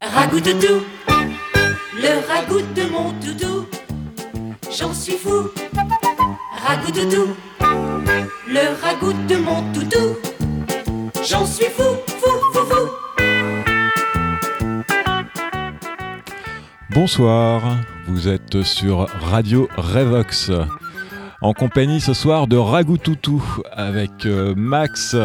[0.00, 0.84] Ragout toutou,
[1.96, 3.66] le ragout de mon toutou,
[4.70, 5.50] j'en suis fou.
[6.64, 7.34] Ragout toutou,
[8.46, 10.16] le ragout de mon toutou,
[11.28, 12.88] j'en suis fou, fou, fou, fou.
[16.90, 17.62] Bonsoir,
[18.06, 20.52] vous êtes sur Radio Revox,
[21.40, 25.16] en compagnie ce soir de Ragoutoutou avec euh, Max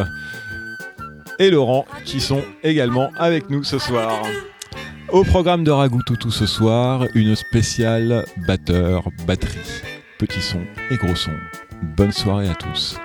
[1.38, 4.24] et Laurent qui sont également avec nous ce soir.
[5.14, 9.84] Au programme de Ragoutoutou ce soir, une spéciale batteur, batterie,
[10.18, 11.30] petit son et gros son.
[11.84, 12.98] Bonne soirée à tous.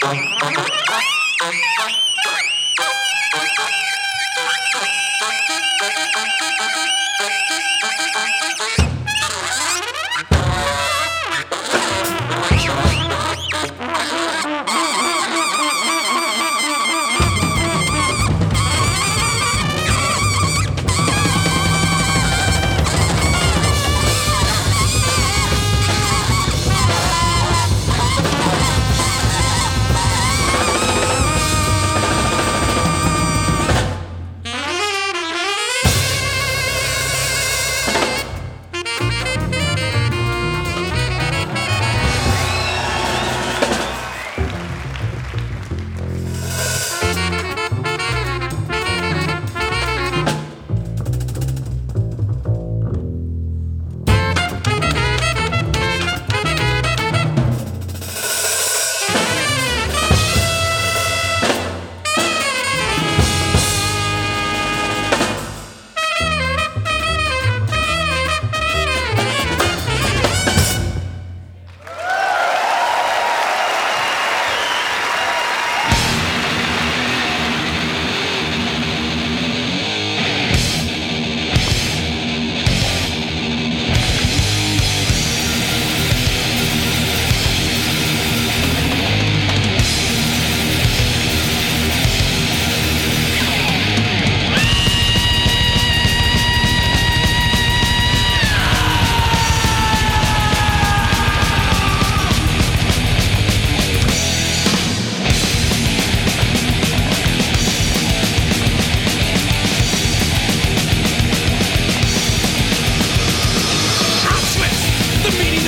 [0.00, 0.54] Bye.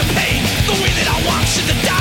[0.06, 1.95] the pain, the way that I want to die.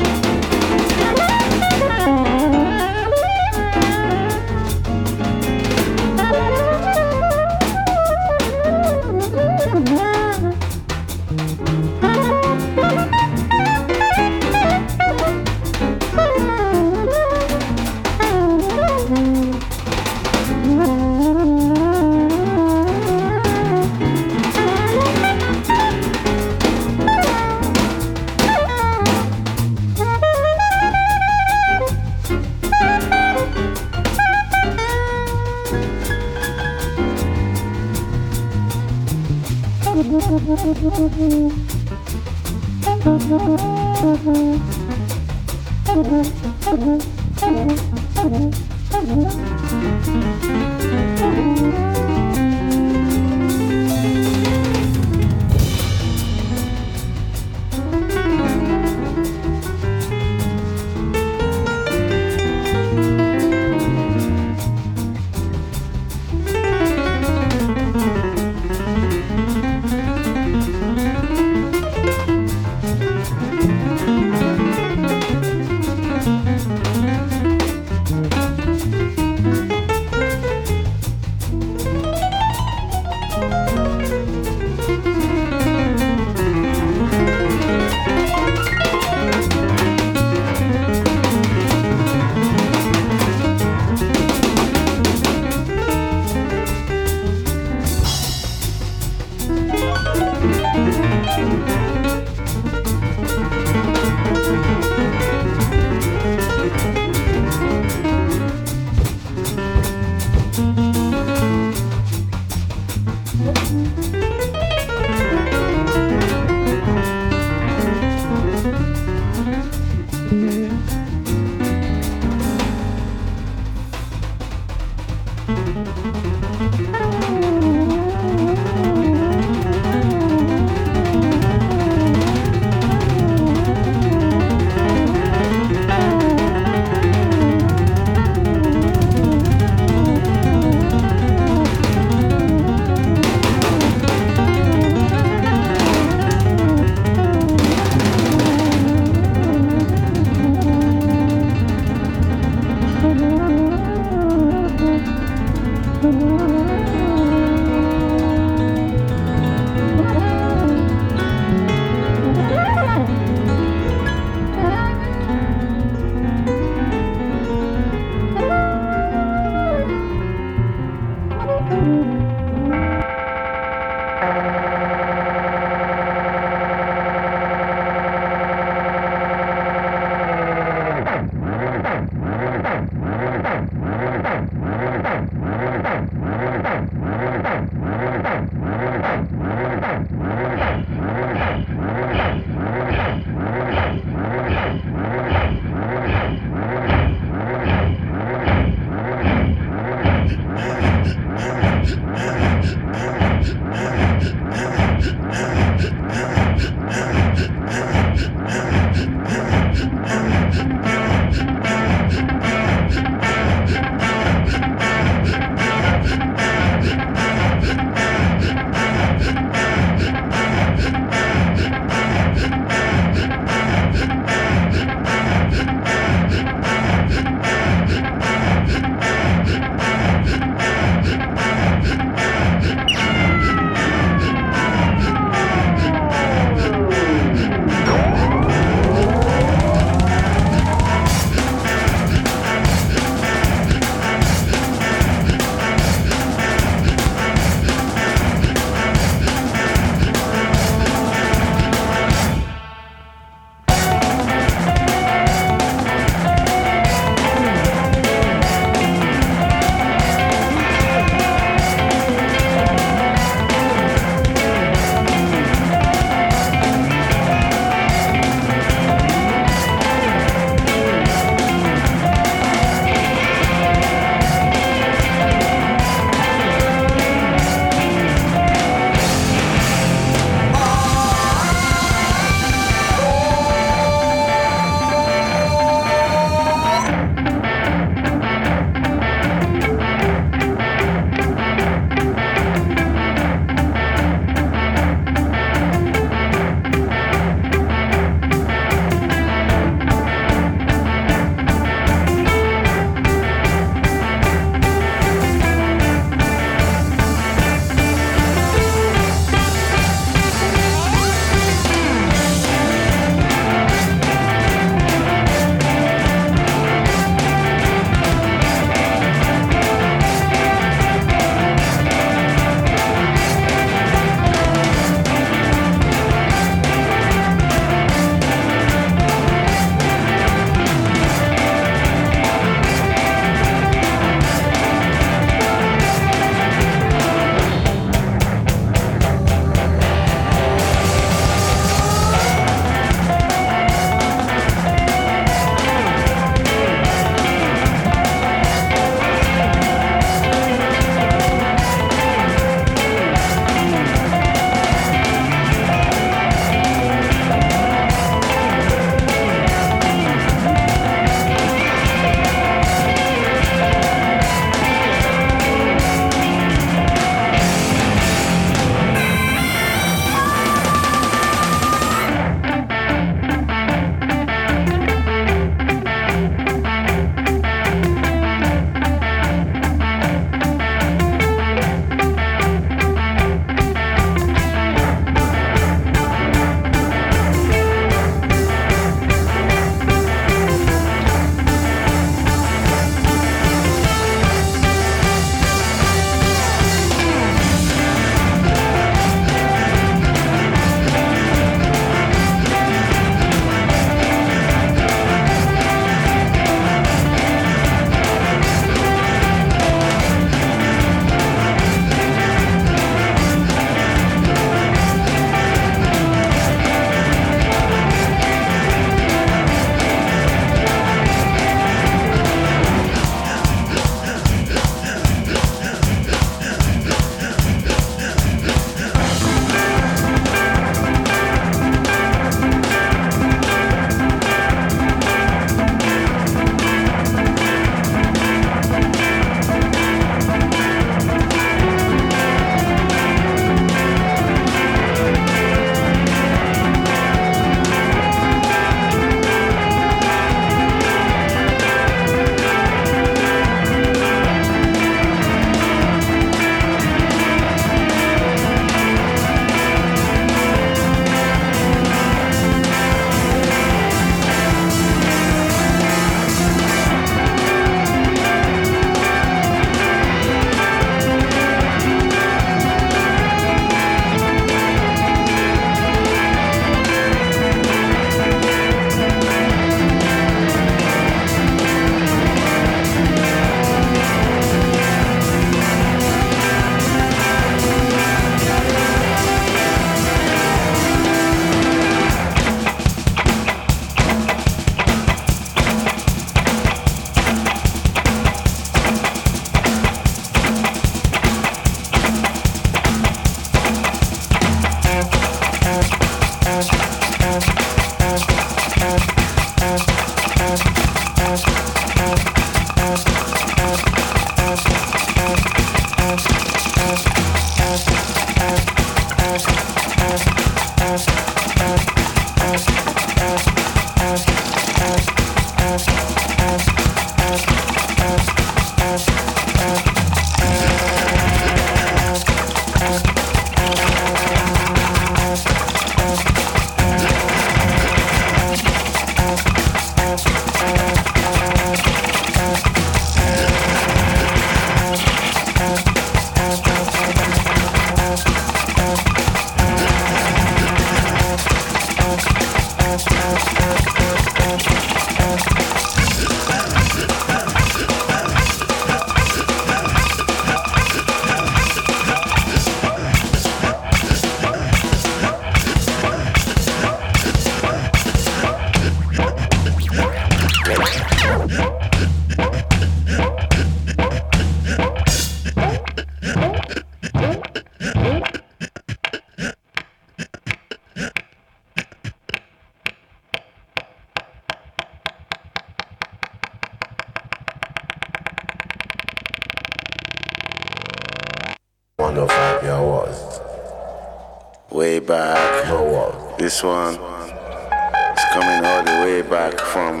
[598.32, 600.00] coming all the way back from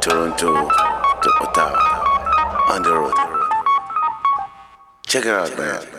[0.00, 0.68] Toronto
[1.22, 1.78] to Ottawa
[2.68, 3.14] on the road.
[5.06, 5.94] Check it out, man.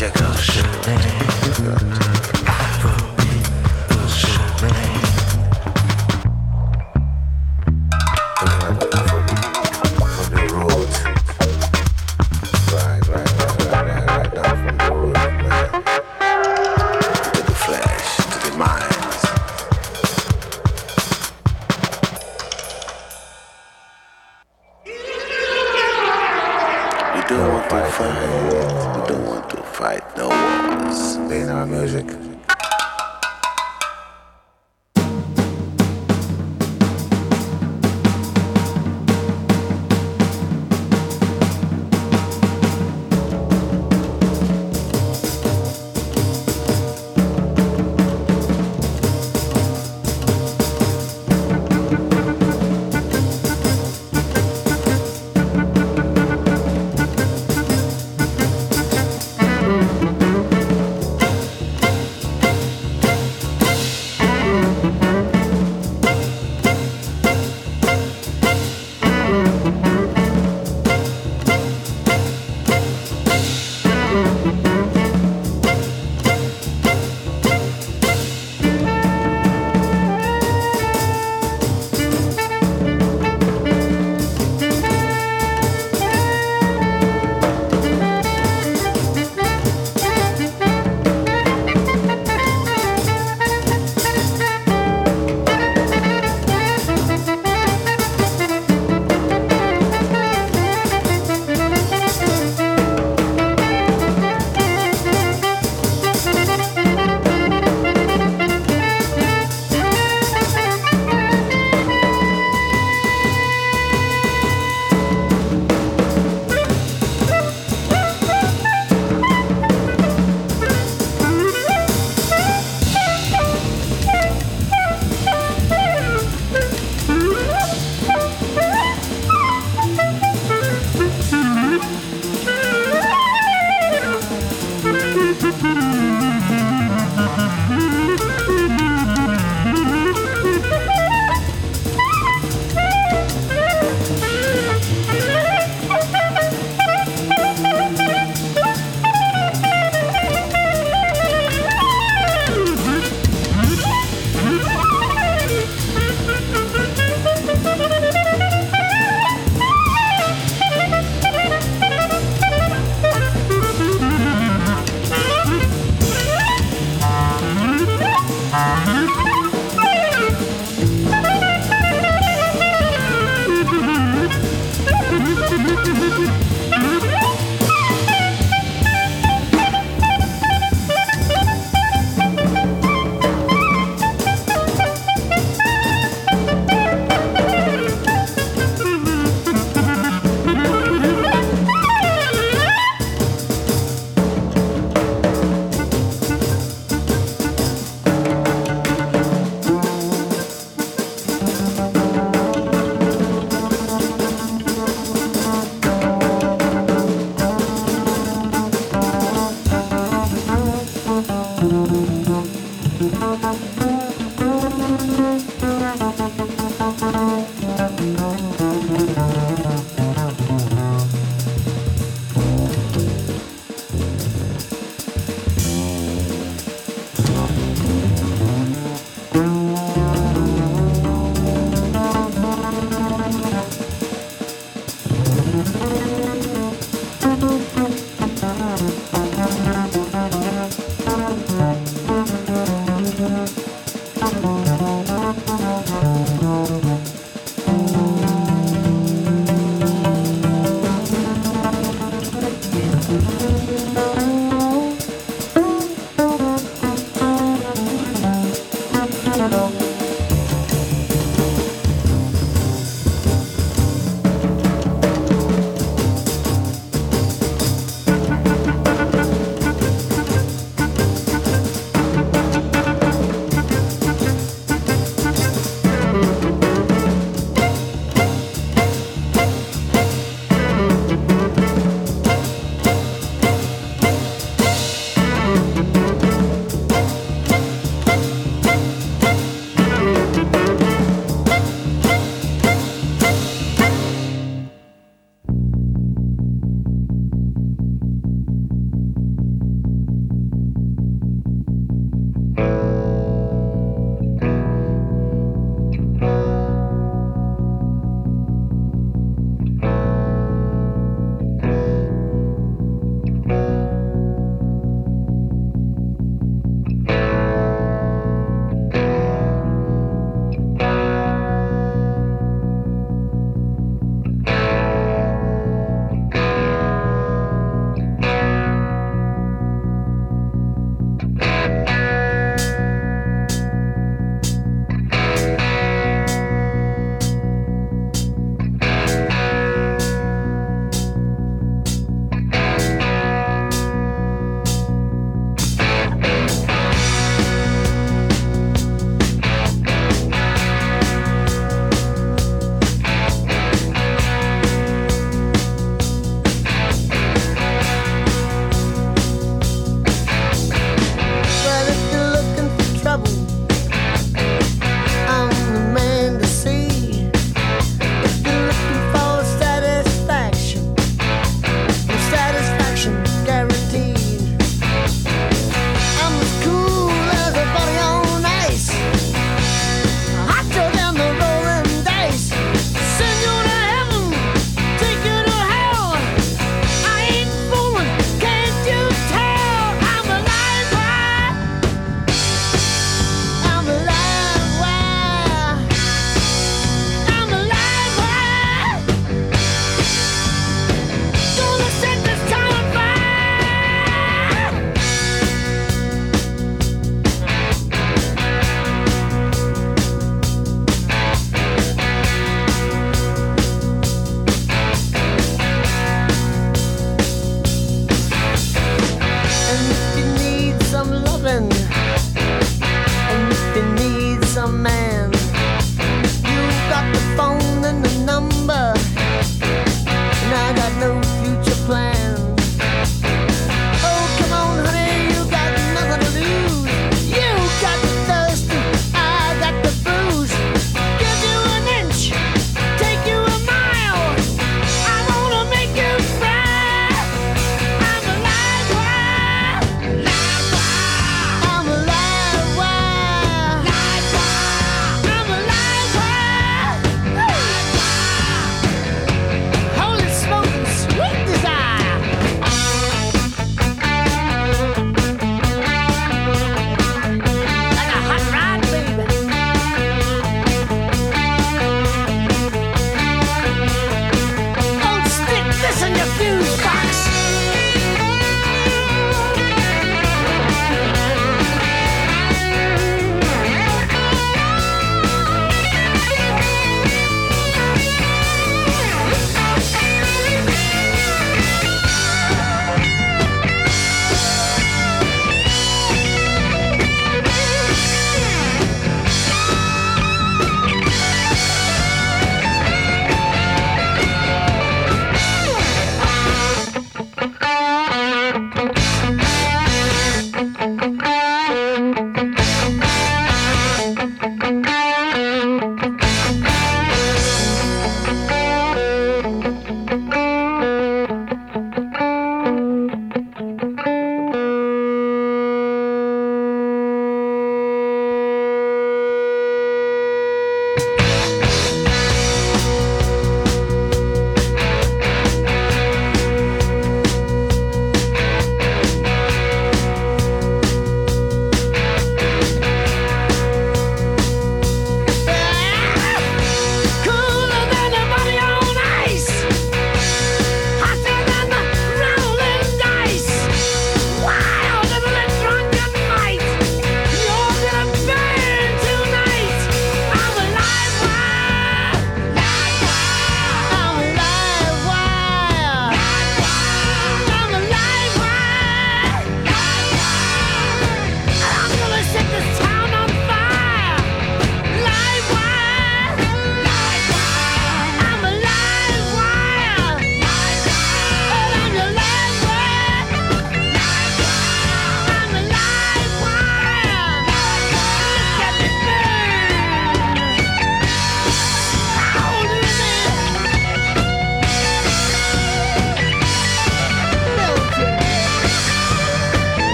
[0.00, 0.69] Check gorszy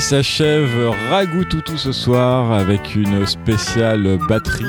[0.00, 4.64] s'achève Ragout Toutou ce soir avec une spéciale batterie.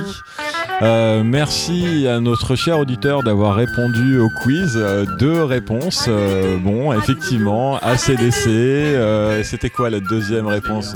[0.82, 4.74] Euh, merci à notre cher auditeur d'avoir répondu au quiz.
[4.76, 6.08] Euh, deux réponses.
[6.10, 9.44] Euh, bon, effectivement, ACDC.
[9.44, 10.94] C'était quoi la deuxième réponse?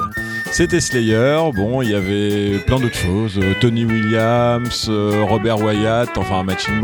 [0.51, 1.51] C'était Slayer.
[1.55, 3.39] Bon, il y avait plein d'autres choses.
[3.61, 6.81] Tony Williams, Robert Wyatt, enfin Matching.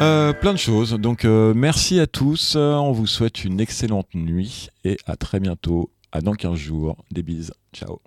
[0.00, 0.92] Euh, plein de choses.
[0.92, 2.54] Donc merci à tous.
[2.56, 5.90] On vous souhaite une excellente nuit et à très bientôt.
[6.12, 6.96] À dans 15 jours.
[7.10, 7.52] Des bises.
[7.72, 8.00] Ciao.